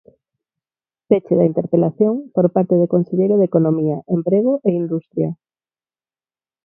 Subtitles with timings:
[1.09, 5.29] Peche da interpelación por parte do conselleiro de Economía, Emprego e Industria.